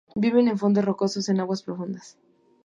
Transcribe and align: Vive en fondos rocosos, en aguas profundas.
Vive 0.23 0.39
en 0.39 0.57
fondos 0.61 0.83
rocosos, 0.83 1.29
en 1.29 1.39
aguas 1.39 1.61
profundas. 1.61 2.17